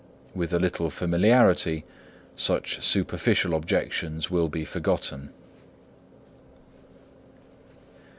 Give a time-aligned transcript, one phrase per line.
[0.33, 1.85] With a little familiarity
[2.35, 5.29] such superficial objections will be forgotten.